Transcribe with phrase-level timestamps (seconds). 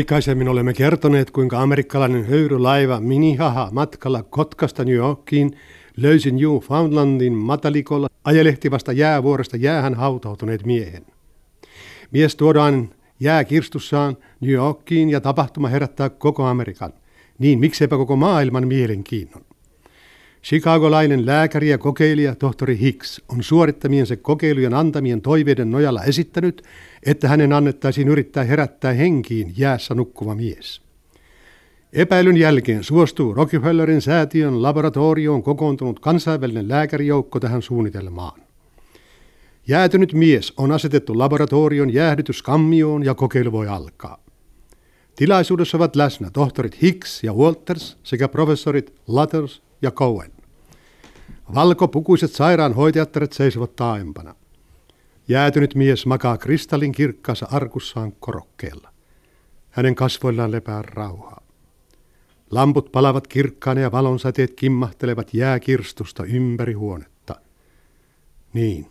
[0.00, 5.50] Aikaisemmin olemme kertoneet, kuinka amerikkalainen höyrylaiva Minihaha matkalla Kotkasta New Yorkiin
[5.96, 11.06] löysi Newfoundlandin matalikolla ajelehtivasta jäävuoresta jäähän hautautuneet miehen.
[12.10, 12.90] Mies tuodaan
[13.20, 16.92] jääkirstussaan New Yorkiin ja tapahtuma herättää koko Amerikan.
[17.38, 19.42] Niin mikseipä koko maailman mielenkiinnon.
[20.44, 26.62] Chicagolainen lääkäri ja kokeilija tohtori Hicks on suorittamiensa kokeilujen antamien toiveiden nojalla esittänyt,
[27.02, 30.82] että hänen annettaisiin yrittää herättää henkiin jäässä nukkuva mies.
[31.92, 38.40] Epäilyn jälkeen suostuu Rockefellerin säätiön laboratorioon kokoontunut kansainvälinen lääkärijoukko tähän suunnitelmaan.
[39.66, 44.24] Jäätynyt mies on asetettu laboratorion jäähdytyskammioon ja kokeilu voi alkaa.
[45.16, 50.32] Tilaisuudessa ovat läsnä tohtorit Hicks ja Walters sekä professorit Lutters ja Cohen.
[51.54, 54.34] Valkopukuiset sairaanhoitajattaret seisovat taaempana.
[55.28, 58.92] Jäätynyt mies makaa kristallin kirkkaassa arkussaan korokkeella.
[59.70, 61.40] Hänen kasvoillaan lepää rauhaa.
[62.50, 67.34] Lamput palavat kirkkaana ja valonsäteet kimmahtelevat jääkirstusta ympäri huonetta.
[68.52, 68.86] Niin,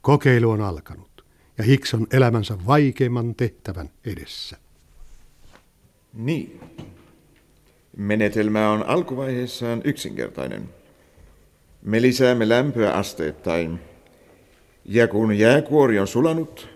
[0.00, 1.24] kokeilu on alkanut
[1.58, 4.56] ja Hicks on elämänsä vaikeimman tehtävän edessä.
[6.14, 6.60] Niin.
[7.98, 10.68] Menetelmä on alkuvaiheessaan yksinkertainen.
[11.82, 13.78] Me lisäämme lämpöä asteittain.
[14.84, 16.68] Ja kun jääkuori on sulanut,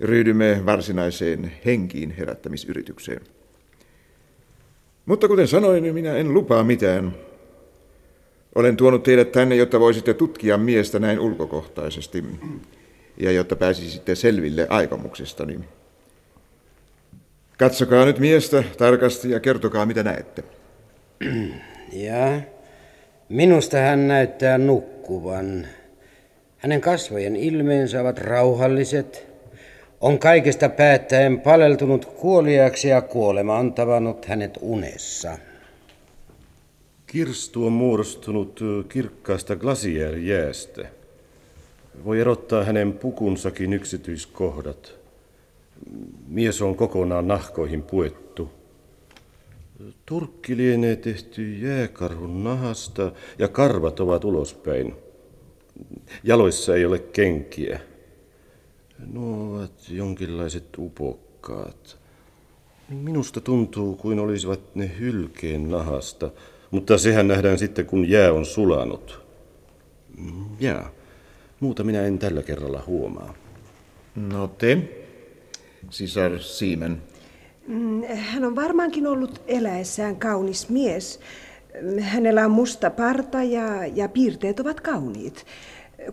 [0.00, 3.20] ryhdymme varsinaiseen henkiin herättämisyritykseen.
[5.06, 7.14] Mutta kuten sanoin, minä en lupaa mitään.
[8.54, 12.24] Olen tuonut teidät tänne, jotta voisitte tutkia miestä näin ulkokohtaisesti
[13.16, 15.60] ja jotta pääsisitte selville aikomuksestani.
[17.58, 20.44] Katsokaa nyt miestä tarkasti ja kertokaa, mitä näette.
[21.92, 22.40] Ja
[23.28, 25.66] minusta hän näyttää nukkuvan.
[26.58, 29.26] Hänen kasvojen ilmeensä ovat rauhalliset.
[30.00, 35.38] On kaikesta päättäen paleltunut kuoliaksi ja kuolema on tavannut hänet unessa.
[37.06, 40.88] Kirstu on muodostunut kirkkaasta glasierijäästä.
[42.04, 44.97] Voi erottaa hänen pukunsakin yksityiskohdat.
[46.26, 48.50] Mies on kokonaan nahkoihin puettu.
[50.06, 54.94] Turkki lienee tehty jääkarhun nahasta ja karvat ovat ulospäin.
[56.24, 57.80] Jaloissa ei ole kenkiä.
[59.12, 61.98] Nuo ovat jonkinlaiset upokkaat.
[62.88, 66.30] Minusta tuntuu kuin olisivat ne hylkeen nahasta,
[66.70, 69.20] mutta sehän nähdään sitten kun jää on sulanut.
[70.60, 70.90] Jää.
[71.60, 73.34] Muuta minä en tällä kerralla huomaa.
[74.16, 74.78] No te,
[75.90, 77.02] sisar Siimen.
[77.66, 81.20] Mm, hän on varmaankin ollut eläessään kaunis mies.
[82.00, 85.46] Hänellä on musta parta ja, ja piirteet ovat kauniit.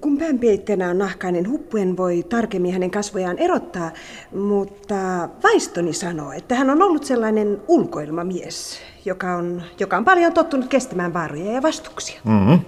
[0.01, 3.91] Kun päänpeitteenä on nahkainen huppu, en voi tarkemmin hänen kasvojaan erottaa,
[4.35, 10.67] mutta vaistoni sanoo, että hän on ollut sellainen ulkoilmamies, joka on, joka on paljon tottunut
[10.67, 12.21] kestämään vaaroja ja vastuksia.
[12.23, 12.59] Mm-hmm.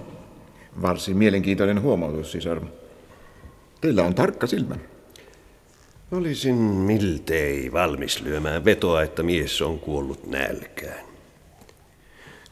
[0.82, 2.60] Varsin mielenkiintoinen huomautus, sisar.
[3.80, 4.76] Teillä on tarkka silmä.
[6.12, 11.04] Olisin miltei valmis lyömään vetoa, että mies on kuollut nälkään.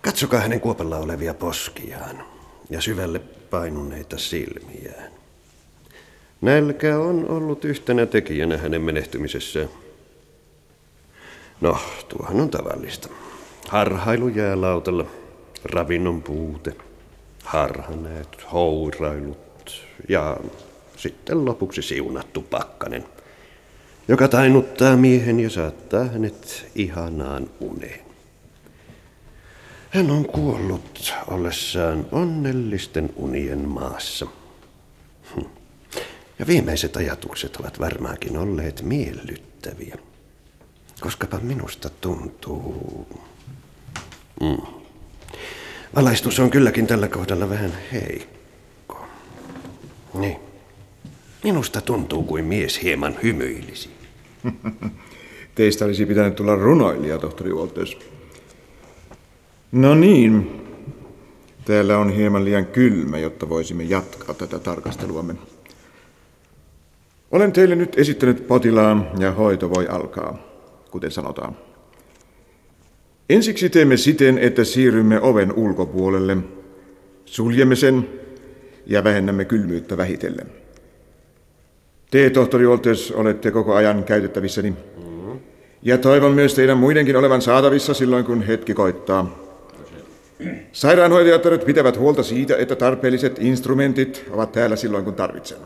[0.03, 2.25] Katsokaa hänen kuopalla olevia poskiaan
[2.71, 3.19] ja syvälle
[3.51, 5.11] painuneita silmiään.
[6.41, 9.69] Nälkä on ollut yhtenä tekijänä hänen menehtymisessään.
[11.61, 11.79] No,
[12.09, 13.09] tuohan on tavallista.
[13.69, 15.07] Harhailu jäälautalla,
[15.65, 16.73] ravinnon puute,
[17.45, 20.37] harhanäyt, hourailut ja
[20.97, 23.05] sitten lopuksi siunattu pakkanen,
[24.09, 28.07] joka tainuttaa miehen ja saattaa hänet ihanaan uneen.
[29.91, 34.27] Hän on kuollut ollessaan onnellisten unien maassa.
[35.35, 35.45] Hm.
[36.39, 39.97] Ja viimeiset ajatukset ovat varmaankin olleet miellyttäviä.
[41.01, 43.07] Koskapa minusta tuntuu...
[44.41, 44.87] Mm.
[45.95, 49.07] Valaistus on kylläkin tällä kohdalla vähän heikko.
[50.15, 50.37] Niin.
[51.47, 53.89] Minusta tuntuu kuin mies hieman hymyilisi.
[55.55, 57.99] Teistä olisi pitänyt tulla runoilija, tohtori Walters.
[59.73, 60.61] No niin.
[61.65, 65.35] Täällä on hieman liian kylmä, jotta voisimme jatkaa tätä tarkasteluamme.
[67.31, 70.39] Olen teille nyt esittänyt potilaan ja hoito voi alkaa,
[70.91, 71.57] kuten sanotaan.
[73.31, 76.37] Ensiksi teemme siten, että siirrymme oven ulkopuolelle,
[77.25, 78.09] suljemme sen
[78.87, 80.66] ja vähennämme kylmyyttä vähitellen.
[82.17, 84.75] Te, tohtori Oltes, olette koko ajan käytettävissäni.
[85.83, 89.39] Ja toivon myös teidän muidenkin olevan saatavissa silloin, kun hetki koittaa.
[90.73, 95.59] Sairaanhoitajattaret pitävät huolta siitä, että tarpeelliset instrumentit ovat täällä silloin, kun tarvitsen.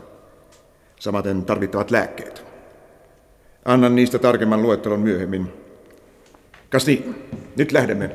[0.99, 2.43] Samaten tarvittavat lääkkeet.
[3.65, 5.47] Annan niistä tarkemman luettelon myöhemmin.
[6.69, 7.05] Kasti,
[7.55, 8.09] nyt lähdemme.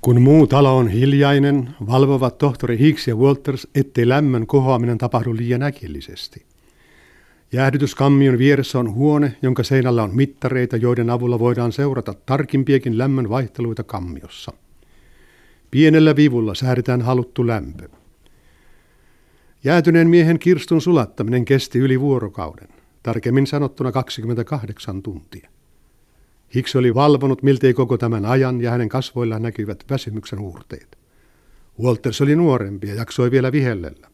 [0.00, 5.62] Kun muu talo on hiljainen, valvovat tohtori Hicks ja Walters, ettei lämmön kohoaminen tapahdu liian
[5.62, 6.46] äkillisesti.
[7.52, 13.82] Jäähdytyskammion vieressä on huone, jonka seinällä on mittareita, joiden avulla voidaan seurata tarkimpiakin lämmön vaihteluita
[13.82, 14.52] kammiossa.
[15.70, 17.88] Pienellä vivulla säädetään haluttu lämpö.
[19.64, 22.68] Jäätyneen miehen kirstun sulattaminen kesti yli vuorokauden,
[23.02, 25.50] tarkemmin sanottuna 28 tuntia.
[26.54, 30.98] Hicks oli valvonut miltei koko tämän ajan ja hänen kasvoillaan näkyvät väsymyksen huurteet.
[31.82, 34.08] Walters oli nuorempi ja jaksoi vielä vihellellä.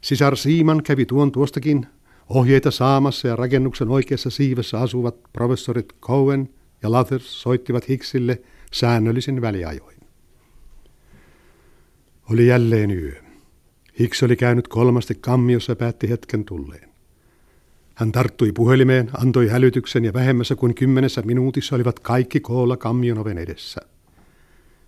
[0.00, 1.86] Sisar Siiman kävi tuon tuostakin
[2.28, 6.48] ohjeita saamassa ja rakennuksen oikeassa siivessä asuvat professorit Cohen
[6.82, 9.96] ja Lathers soittivat Hicksille säännöllisin väliajoin.
[12.30, 13.22] Oli jälleen yö.
[13.98, 16.91] Hicks oli käynyt kolmasti kammiossa ja päätti hetken tulleen.
[17.94, 23.38] Hän tarttui puhelimeen, antoi hälytyksen ja vähemmässä kuin kymmenessä minuutissa olivat kaikki koolla kammion oven
[23.38, 23.80] edessä.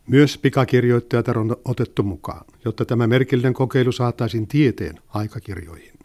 [0.06, 5.98] Myös pikakirjoittajat on otettu mukaan, jotta tämä merkillinen kokeilu saataisiin tieteen aikakirjoihin.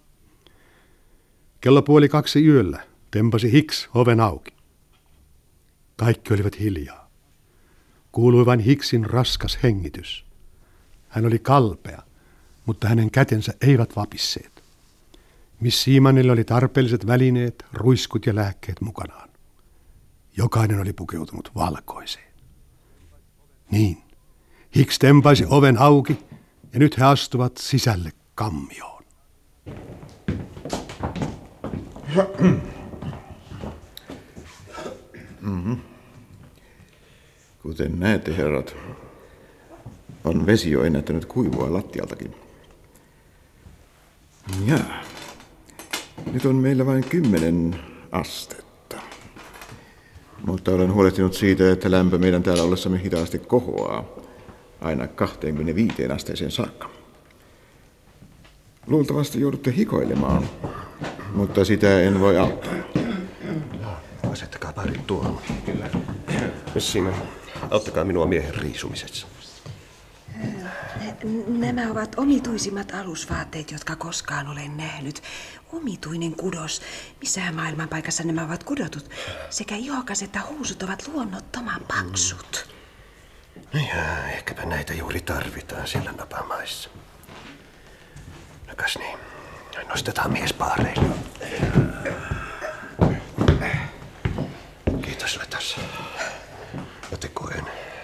[1.61, 4.51] Kello puoli kaksi yöllä tempasi Hicks oven auki.
[5.95, 7.09] Kaikki olivat hiljaa.
[8.11, 10.25] Kuului vain Hicksin raskas hengitys.
[11.07, 12.01] Hän oli kalpea,
[12.65, 14.58] mutta hänen kätensä eivät vapisseet.
[15.59, 19.29] Miss Siimanille oli tarpeelliset välineet, ruiskut ja lääkkeet mukanaan.
[20.37, 22.33] Jokainen oli pukeutunut valkoiseen.
[23.71, 24.03] Niin,
[24.75, 26.19] Hicks tempaisi oven auki
[26.73, 29.03] ja nyt he astuvat sisälle kammioon.
[35.41, 35.77] Mm-hmm.
[37.61, 38.75] Kuten näette, herrat,
[40.23, 42.35] on vesi jo ennättänyt kuivua lattialtakin.
[44.65, 44.79] Ja
[46.33, 47.75] nyt on meillä vain kymmenen
[48.11, 48.97] astetta.
[50.45, 54.05] Mutta olen huolehtinut siitä, että lämpö meidän täällä ollessamme hitaasti kohoaa
[54.81, 56.89] aina 25 asteeseen saakka.
[58.87, 60.49] Luultavasti joudutte hikoilemaan,
[61.35, 62.73] mutta sitä en voi auttaa.
[64.31, 65.39] Asettakaa pari tuohon.
[66.77, 67.13] Siinä,
[67.71, 69.27] auttakaa minua miehen riisumisessa.
[71.47, 75.23] Nämä ovat omituisimmat alusvaatteet, jotka koskaan olen nähnyt.
[75.73, 76.81] Omituinen kudos.
[77.19, 79.09] Missähän maailmanpaikassa nämä ovat kudotut?
[79.49, 82.75] Sekä ihokas että housut ovat luonnottoman paksut.
[83.73, 86.89] No ja, ehkäpä näitä juuri tarvitaan siellä napamaissa.
[88.67, 89.19] No kas niin,
[89.89, 91.09] nostetaan mies paareille.
[95.01, 95.75] Kiitos Letas.
[97.11, 97.31] Joten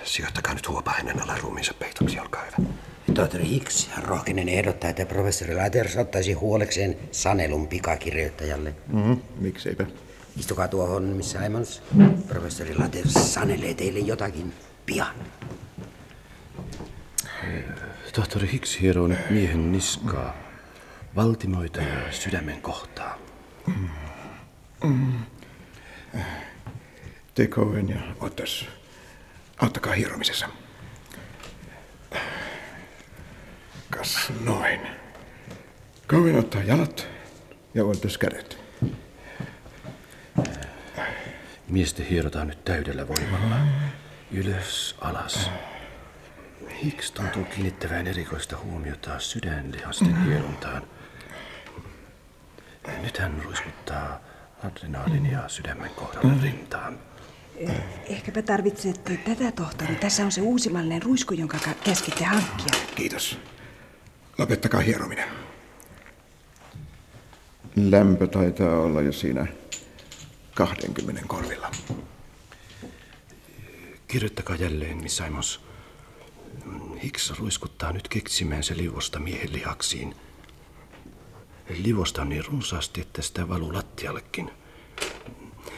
[0.03, 2.69] sijoittakaa nyt huopa hänen alaruumiinsa peitoksi, olkaa hyvä.
[3.13, 8.75] Tohtori Hicks rohkenen ehdottaa, että professori Laters ottaisi huolekseen sanelun pikakirjoittajalle.
[8.87, 9.21] Mm-hmm.
[9.39, 9.85] Mikseipä?
[10.37, 11.81] Istukaa tuohon, missä Simons.
[12.27, 14.53] Professori Laters sanelee teille jotakin
[14.85, 15.15] pian.
[18.13, 20.35] Tohtori Hicks hieroo nyt miehen niskaa,
[21.15, 23.17] valtimoita ja sydämen kohtaa.
[23.67, 23.89] Mm.
[24.83, 25.13] Mm.
[27.35, 28.65] Te Cohen ja Otas,
[29.57, 30.49] auttakaa hieromisessa.
[33.97, 34.79] Kas noin.
[36.07, 37.07] Cohen ottaa jalat
[37.73, 38.57] ja Otas kädet.
[41.67, 43.55] Miestä hierotaan nyt täydellä voimalla.
[44.31, 45.49] Ylös, alas.
[46.83, 50.83] Hicks tuntuu kiinnittävän erikoista huomiota sydänlihasten hierontaan.
[53.01, 54.19] Nyt hän ruiskuttaa
[54.63, 56.99] adrenaliinia sydämen kohdalla rintaan.
[58.09, 59.95] Ehkäpä tarvitsette tätä, tohtori.
[59.95, 62.79] Tässä on se uusimallinen ruisku, jonka käskitte hankkia.
[62.95, 63.39] Kiitos.
[64.37, 65.29] Lopettakaa hierominen.
[67.75, 69.47] Lämpö taitaa olla jo siinä
[70.55, 71.71] 20 korvilla.
[74.07, 75.59] Kirjoittakaa jälleen, Miss Simons.
[77.03, 80.15] Hicks ruiskuttaa nyt keksimänsä liuosta miehen lihaksiin.
[81.77, 84.51] Liuosta on niin runsaasti, että sitä valuu lattiallekin.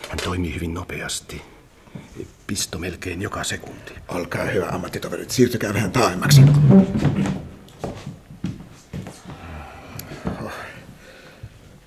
[0.10, 1.42] Hän toimii hyvin nopeasti.
[2.48, 3.94] Pisto melkein joka sekunti.
[4.08, 5.32] Olkaa hyvä, ammattitoverit.
[5.32, 6.42] Siirtykää vähän taaemmaksi.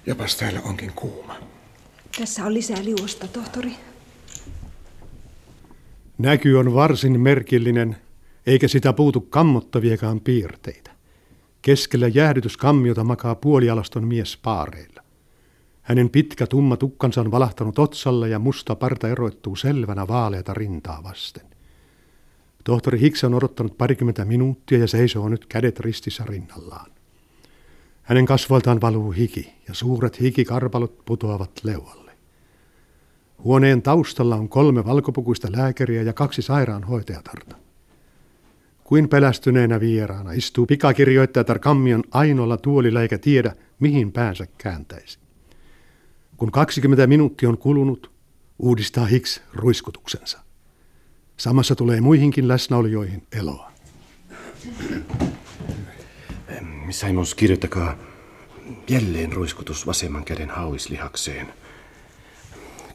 [0.07, 1.37] Jopas täällä onkin kuuma.
[2.19, 3.73] Tässä on lisää liuosta, tohtori.
[6.19, 7.97] Näky on varsin merkillinen,
[8.47, 10.91] eikä sitä puutu kammottaviakaan piirteitä.
[11.63, 15.03] Keskellä jäähdytyskammiota makaa puolialaston mies paareilla.
[15.83, 21.47] Hänen pitkä tumma tukkansa on valahtanut otsalle ja musta parta eroittuu selvänä vaaleata rintaa vasten.
[22.65, 26.91] Tohtori Hicks on odottanut parikymmentä minuuttia ja seisoo nyt kädet ristissä rinnallaan.
[28.11, 32.13] Hänen kasvoiltaan valuu hiki ja suuret hikikarpalot putoavat leualle.
[33.45, 37.57] Huoneen taustalla on kolme valkopukuista lääkäriä ja kaksi sairaanhoitajatarta.
[38.85, 45.19] Kuin pelästyneenä vieraana istuu pikakirjoittajatar Kammion ainoalla tuolilla eikä tiedä, mihin päänsä kääntäisi.
[46.37, 48.11] Kun 20 minuuttia on kulunut,
[48.59, 50.39] uudistaa Hicks ruiskutuksensa.
[51.37, 53.73] Samassa tulee muihinkin läsnäolijoihin eloa.
[56.91, 57.97] Simons, kirjoittakaa
[58.89, 61.53] jälleen ruiskutus vasemman käden hauislihakseen.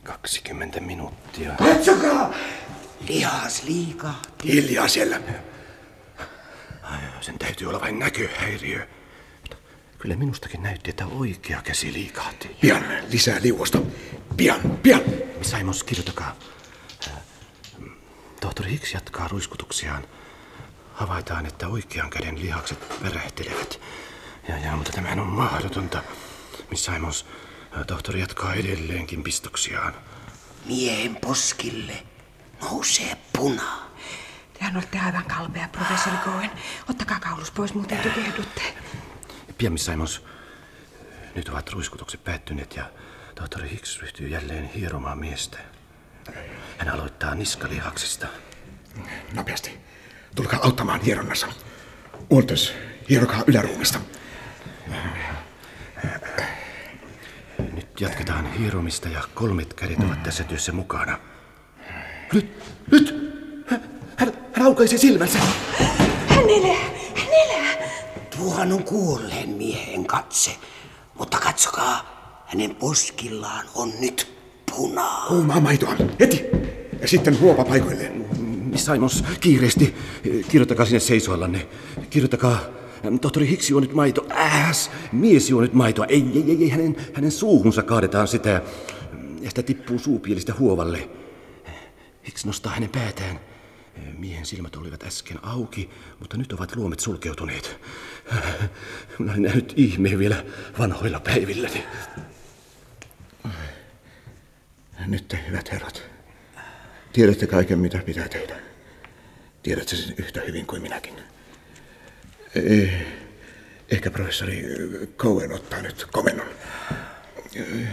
[0.04, 1.52] 20 minuuttia.
[1.52, 2.34] Katsokaa!
[3.08, 4.22] Lihas liikaa.
[4.44, 5.22] Hiljaa siellä.
[6.84, 8.88] Ai, sen täytyy olla vain näköhäiriö.
[9.98, 12.56] Kyllä minustakin näytti, että oikea käsi liikahti.
[12.62, 13.82] Pian lisää liuosta.
[14.38, 15.02] Pian, pian.
[15.42, 16.36] Simons, kirjoitakaa.
[18.42, 20.04] Tohtori Hicks jatkaa ruiskutuksiaan.
[20.96, 23.80] Havaitaan, että oikean käden lihakset värähtelevät.
[24.48, 26.04] Ja, ja, mutta tämähän on mahdotonta.
[26.70, 27.26] Miss Simons,
[27.88, 29.94] tohtori jatkaa edelleenkin pistoksiaan.
[30.66, 32.04] Miehen poskille
[32.62, 33.90] nousee puna.
[34.54, 36.52] Tehän olette aivan kalpea, professori Cohen.
[36.90, 38.62] Ottakaa kaulus pois, muuten tukehdutte.
[39.58, 40.24] Pian, Miss Simons.
[41.36, 42.86] Nyt ovat ruiskutukset päättyneet ja
[43.36, 45.58] tohtori Hicks ryhtyy jälleen hieromaan miestä.
[46.78, 48.28] Hän aloittaa niskalihaksista.
[49.34, 49.80] Nopeasti.
[50.36, 51.48] Tulkaa auttamaan hieronnassa.
[52.34, 52.74] Walters,
[53.10, 54.00] hierokaa yläruumista.
[57.74, 61.20] Nyt jatketaan hieromista ja kolmet kädet ovat tässä työssä mukana.
[62.34, 63.16] Nyt, nyt!
[64.18, 65.40] Hän, hän aukaisi silmänsä.
[66.28, 66.90] Hän elää!
[67.16, 67.90] Hän elää!
[68.38, 70.52] Tuohan on kuolleen miehen katse.
[71.20, 72.16] Mutta katsokaa,
[72.46, 74.38] hänen poskillaan on nyt
[74.76, 75.26] punaa.
[75.28, 75.96] Kuumaa maitoa.
[76.20, 76.46] Heti.
[77.02, 78.26] Ja sitten huopa paikoilleen.
[78.76, 79.96] Miss Simons, kiireesti.
[80.48, 81.68] Kirjoittakaa sinne seisoallanne.
[82.10, 82.60] Kirjoittakaa.
[83.22, 84.26] Tohtori Hicks juo nyt maito.
[84.30, 84.92] Ääs!
[85.12, 86.06] Mies juo nyt maitoa.
[86.06, 86.70] Ei, ei, ei, ei.
[86.70, 88.62] Hänen, hänen suuhunsa kaadetaan sitä.
[89.42, 91.10] Ja sitä tippuu suupielistä huovalle.
[92.28, 93.40] Hicks nostaa hänen päätään.
[94.18, 95.90] Miehen silmät olivat äsken auki,
[96.20, 97.80] mutta nyt ovat luomet sulkeutuneet.
[99.20, 100.46] Minä olin nähnyt ihmeen vielä
[100.80, 101.84] vanhoilla päivilläni.
[105.08, 106.04] Nyt te, hyvät herrat,
[107.16, 108.56] tiedätte kaiken, mitä pitää tehdä.
[109.64, 111.14] Tiedätte sen yhtä hyvin kuin minäkin.
[112.56, 113.06] Eh,
[113.92, 114.66] ehkä professori
[115.18, 116.48] Cohen ottaa nyt komennon.
[117.56, 117.88] Eh,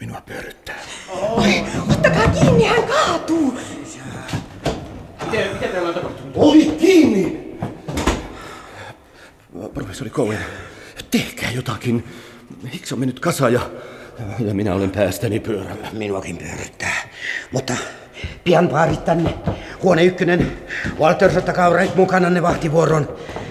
[0.00, 0.78] Minua pyöryttää.
[1.08, 3.58] Oi, ottakaa kiinni, hän kaatuu!
[6.34, 7.58] Ovi kiinni!
[9.74, 10.44] Professori Cohen,
[11.10, 12.04] tehkää jotakin.
[12.72, 13.70] Hicks on mennyt kasa ja,
[14.38, 15.88] ja minä olen päästäni pyörällä.
[15.92, 17.08] Minuakin pyöryttää.
[17.52, 17.74] Mutta
[18.44, 19.34] pian paarit tänne.
[19.82, 20.52] Huone ykkönen.
[21.00, 23.08] Walters, ottakaa Wright mukananne vahtivuoroon.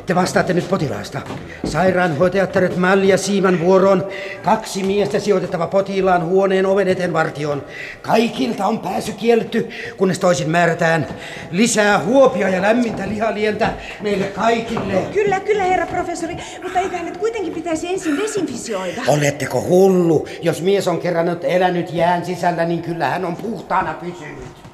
[0.07, 1.21] Te vastaatte nyt potilaasta.
[1.63, 4.07] Sairaanhoitajattaret Malli ja Siiman vuoroon.
[4.43, 7.63] Kaksi miestä sijoitettava potilaan huoneen oven eteen vartioon.
[8.01, 11.07] Kaikilta on pääsy kielletty, kunnes toisin määrätään.
[11.51, 13.69] Lisää huopia ja lämmintä lihalientä
[14.01, 14.93] meille kaikille.
[15.13, 19.01] Kyllä, kyllä, herra professori, mutta eikö hänet kuitenkin pitäisi ensin desinfisioida?
[19.07, 20.27] Oletteko hullu?
[20.41, 24.66] Jos mies on kerran nyt elänyt jään sisällä, niin kyllä hän on puhtaana pysynyt.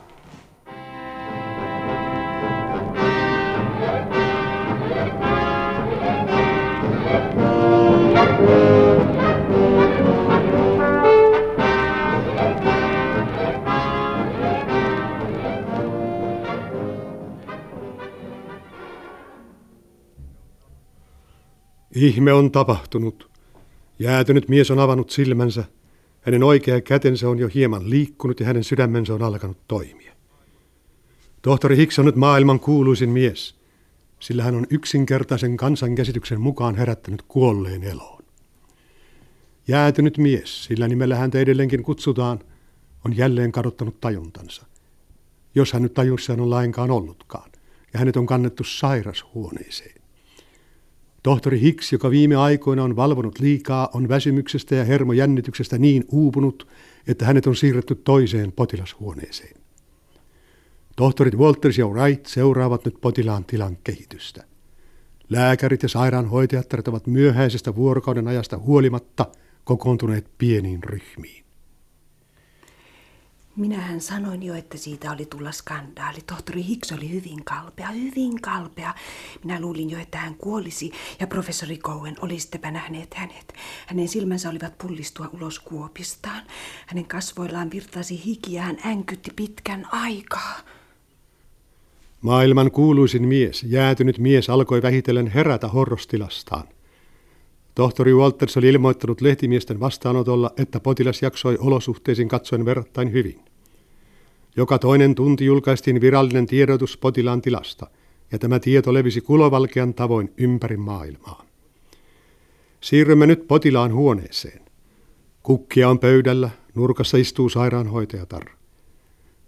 [21.96, 23.32] Ihme on tapahtunut.
[24.00, 25.64] Jäätynyt mies on avannut silmänsä.
[26.22, 30.14] Hänen oikea kätensä on jo hieman liikkunut ja hänen sydämensä on alkanut toimia.
[31.42, 33.56] Tohtori Hicks on nyt maailman kuuluisin mies,
[34.20, 38.24] sillä hän on yksinkertaisen kansankäsityksen mukaan herättänyt kuolleen eloon.
[39.68, 42.40] Jäätynyt mies, sillä nimellä häntä edelleenkin kutsutaan,
[43.06, 44.66] on jälleen kadottanut tajuntansa.
[45.56, 47.52] Jos hän nyt tajussaan on lainkaan ollutkaan,
[47.94, 50.03] ja hänet on kannettu sairashuoneeseen.
[51.24, 56.68] Tohtori Hicks, joka viime aikoina on valvonut liikaa, on väsymyksestä ja hermojännityksestä niin uupunut,
[57.08, 59.56] että hänet on siirretty toiseen potilashuoneeseen.
[60.96, 64.44] Tohtorit Walters ja Wright seuraavat nyt potilaan tilan kehitystä.
[65.30, 69.26] Lääkärit ja sairaanhoitajattaret ovat myöhäisestä vuorokauden ajasta huolimatta
[69.64, 71.43] kokoontuneet pieniin ryhmiin.
[73.56, 76.18] Minähän sanoin jo, että siitä oli tulla skandaali.
[76.28, 78.94] Tohtori Hicks oli hyvin kalpea, hyvin kalpea.
[79.44, 83.54] Minä luulin jo, että hän kuolisi ja professori Cohen olisittepä nähneet hänet.
[83.88, 86.42] Hänen silmänsä olivat pullistua ulos kuopistaan.
[86.88, 90.60] Hänen kasvoillaan virtasi hiki ja hän änkytti pitkän aikaa.
[92.22, 96.68] Maailman kuuluisin mies, jäätynyt mies, alkoi vähitellen herätä horrostilastaan.
[97.76, 103.40] Tohtori Walters oli ilmoittanut lehtimiesten vastaanotolla, että potilas jaksoi olosuhteisiin katsoen verrattain hyvin.
[104.58, 107.88] Joka toinen tunti julkaistiin virallinen tiedotus potilaan tilasta,
[108.32, 111.46] ja tämä tieto levisi kulovalkean tavoin ympäri maailmaa.
[112.82, 114.62] Siirrymme nyt potilaan huoneeseen.
[115.44, 118.46] Kukkia on pöydällä, nurkassa istuu sairaanhoitajatar.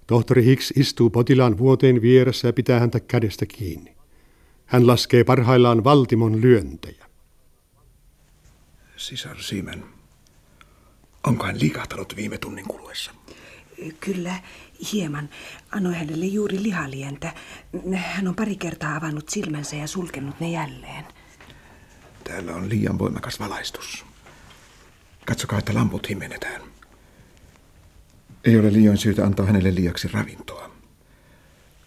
[0.08, 3.96] Tohtori Hicks istuu potilaan vuoteen vieressä ja pitää häntä kädestä kiinni.
[4.66, 7.06] Hän laskee parhaillaan valtimon lyöntejä.
[8.98, 9.84] Sisar Simen,
[11.24, 13.12] onko hän liikahtanut viime tunnin kuluessa?
[14.00, 14.40] Kyllä,
[14.94, 15.30] hieman.
[15.72, 17.34] Annoin hänelle juuri lihalientä.
[17.96, 21.06] Hän on pari kertaa avannut silmänsä ja sulkenut ne jälleen.
[22.24, 24.06] Täällä on liian voimakas valaistus.
[25.26, 26.62] Katsokaa, että lamput himmenetään.
[28.44, 30.72] Ei ole liian syytä antaa hänelle liiaksi ravintoa.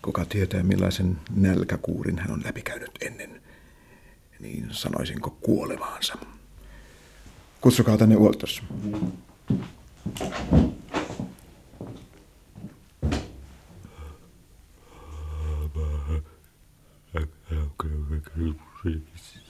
[0.02, 3.42] Kuka tietää, millaisen nälkäkuurin hän on läpikäynyt ennen,
[4.40, 6.18] niin sanoisinko kuolemaansa.
[7.60, 8.62] Kutsukaa tänne Walters.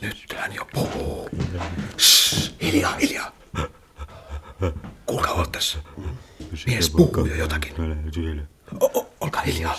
[0.01, 1.29] Nyt hän jo puhuu.
[1.99, 3.33] Shh, hiljaa, hiljaa.
[5.07, 5.79] Kuulkaa Walters.
[6.67, 7.73] Mies puhuu jo jotakin.
[8.81, 9.75] O- o- olkaa hiljaa.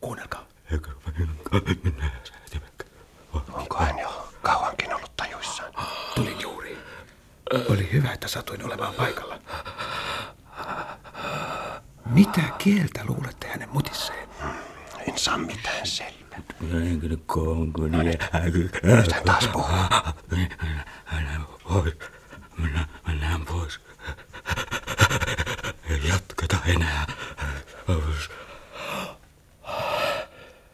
[0.00, 0.46] Kuunnelkaa.
[3.52, 5.72] Onko hän jo kauankin ollut tajuissaan?
[6.14, 6.78] Tulin juuri.
[7.68, 9.38] Oli hyvä, että satuin olemaan paikalla.
[12.06, 14.28] Mitä kieltä luulette hänen mutisseen?
[15.08, 16.38] En saa mitään selvää.
[18.82, 19.68] Nyt hän taas puhuu.
[21.12, 21.94] Mennään pois.
[22.58, 23.80] Mennään, mennään pois.
[25.90, 27.06] Ei jatketa enää.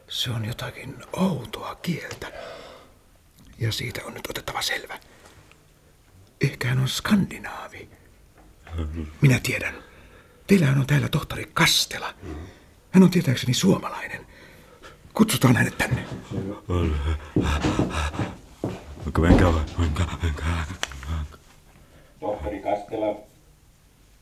[0.08, 2.32] Se on jotakin outoa kieltä.
[3.58, 4.98] Ja siitä on nyt otettava selvä.
[6.40, 7.88] Ehkä hän on skandinaavi.
[9.20, 9.93] Minä tiedän.
[10.46, 12.14] Teillähän on täällä tohtori Kastela.
[12.90, 14.26] Hän on tietääkseni suomalainen.
[15.14, 16.04] Kutsutaan hänet tänne.
[22.20, 23.16] Tohtori Kastela.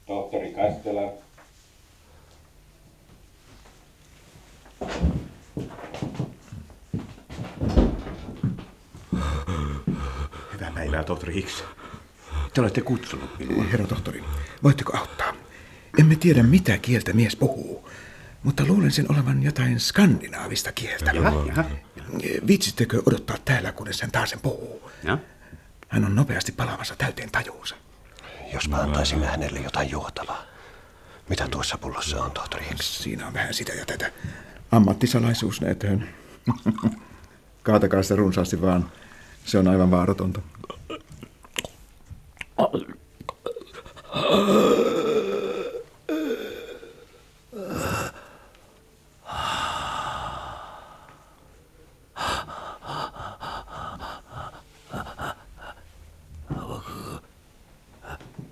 [0.07, 1.13] Tohtori Kastela.
[10.53, 11.65] Hyvää päivää, tohtori Hicks.
[12.55, 13.65] Te olette kutsunut minua.
[13.65, 14.25] Herra tohtori,
[14.63, 15.42] voitteko auttaa?
[15.99, 17.89] Emme tiedä, mitä kieltä mies puhuu,
[18.43, 21.11] mutta luulen sen olevan jotain skandinaavista kieltä.
[21.11, 21.65] Jaha, jaha.
[22.47, 24.91] Viitsittekö odottaa täällä, kunnes hän taas sen puhuu?
[25.05, 25.19] Ja?
[25.89, 27.75] Hän on nopeasti palaamassa täyteen tajuunsa.
[28.53, 30.43] Jos mä antaisin hänelle jotain juotavaa.
[31.29, 32.99] Mitä tuossa pullossa on, tohtori Hicks?
[33.03, 34.11] Siinä on vähän sitä ja tätä.
[34.73, 36.09] Ammattisalaisuus näytöön.
[37.63, 38.93] Kaatakaa sitä runsaasti vaan.
[39.45, 40.41] Se on aivan vaaratonta.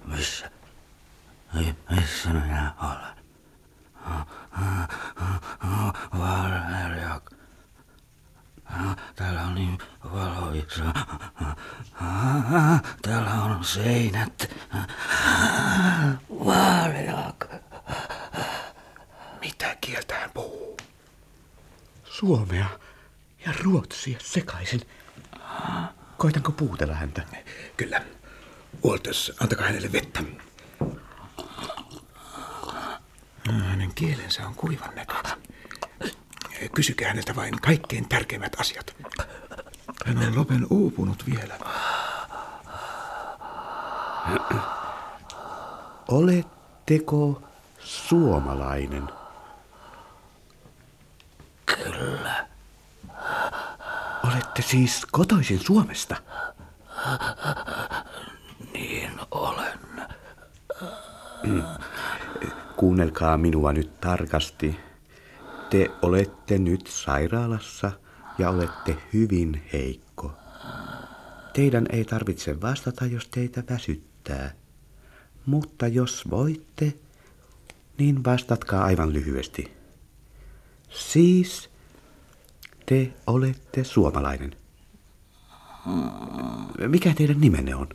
[0.05, 0.50] Missä?
[1.57, 3.20] Ei, missä minä olen?
[6.18, 7.31] Valeriak.
[9.16, 10.85] Täällä on niin valoisa.
[13.03, 14.50] Täällä on seinät.
[16.31, 17.46] Valeriak.
[19.40, 20.76] Mitä kieltä hän puhuu?
[22.20, 22.66] Suomea
[23.46, 24.80] ja ruotsia sekaisin.
[26.16, 27.22] Koitanko puutella häntä?
[27.76, 28.02] Kyllä.
[28.85, 30.22] Walters, antakaa hänelle vettä.
[33.50, 35.33] Hänen kielensä on kuivan näköinen.
[36.74, 38.96] Kysykää häneltä vain kaikkein tärkeimmät asiat.
[40.06, 41.59] Hän on lopen uupunut vielä.
[46.09, 47.42] Oletteko
[47.78, 49.19] suomalainen?
[51.74, 52.46] Kyllä.
[54.24, 56.16] Olette siis kotoisin Suomesta?
[58.72, 59.78] Niin olen.
[62.76, 64.80] Kuunnelkaa minua nyt tarkasti.
[65.70, 67.92] Te olette nyt sairaalassa
[68.38, 70.33] ja olette hyvin heikko.
[71.52, 74.52] Teidän ei tarvitse vastata, jos teitä väsyttää.
[75.46, 76.94] Mutta jos voitte,
[77.98, 79.80] niin vastatkaa aivan lyhyesti.
[80.90, 81.70] Siis
[82.87, 84.57] te olette suomalainen.
[86.88, 87.88] Mikä teidän nimenne on?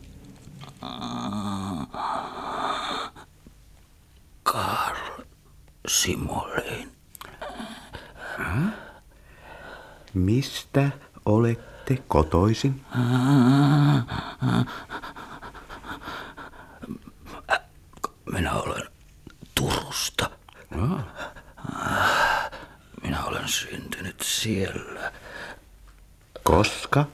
[4.42, 5.22] Karl
[5.88, 6.92] Simolin.
[10.14, 10.90] Mistä
[11.26, 12.84] olette kotoisin?
[18.32, 18.88] Minä olen
[19.54, 20.30] Turusta.
[23.02, 25.12] Minä olen syntynyt siellä.
[26.42, 27.06] Koska?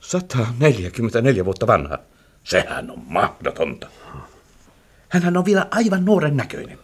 [0.00, 1.98] 144 vuotta vanha.
[2.44, 3.86] Sehän on mahdotonta.
[5.08, 6.78] Hänhän on vielä aivan nuoren näköinen.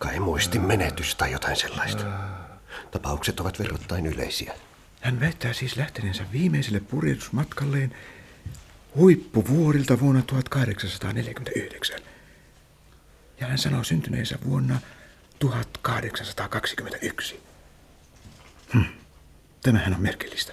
[0.00, 2.04] Kai muistin menetys tai jotain sellaista.
[2.90, 4.54] Tapaukset ovat verrattain yleisiä.
[5.00, 7.94] Hän väittää siis lähteneensä viimeiselle purjehdusmatkalleen
[8.96, 12.00] huippuvuorilta vuonna 1849.
[13.40, 14.80] Ja hän sanoo syntyneensä vuonna
[15.38, 17.40] 1821.
[18.74, 18.82] Hm.
[19.62, 20.52] Tämähän on merkillistä.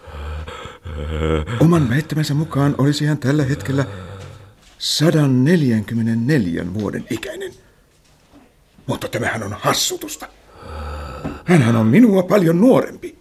[1.60, 3.86] Oman väittämänsä mukaan olisi hän tällä hetkellä
[4.77, 7.66] 144 vuoden ikäinen.
[8.88, 10.28] Mutta tämähän on hassutusta.
[11.45, 13.16] Hänhän on minua paljon nuorempi.